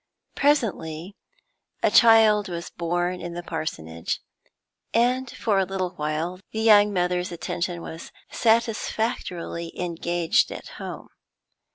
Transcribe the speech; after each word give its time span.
Presently 0.33 1.15
a 1.83 1.91
child 1.91 2.49
was 2.49 2.71
born 2.71 3.21
in 3.21 3.33
the 3.35 3.43
parsonage, 3.43 4.19
and 4.95 5.29
for 5.29 5.59
a 5.59 5.63
little 5.63 5.91
while 5.91 6.39
the 6.51 6.61
young 6.61 6.91
mother's 6.91 7.31
attention 7.31 7.83
was 7.83 8.11
satisfactorily 8.31 9.79
engaged 9.79 10.51
at 10.51 10.69
home. 10.79 11.09